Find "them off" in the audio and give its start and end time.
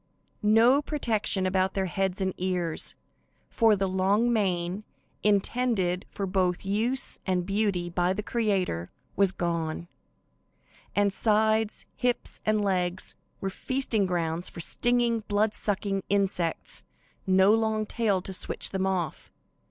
18.71-19.29